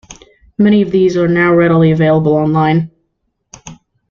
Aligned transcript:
Many 0.57 0.81
of 0.81 0.89
these 0.89 1.15
are 1.15 1.27
now 1.27 1.53
readily 1.53 1.91
available 1.91 2.33
online. 2.33 2.89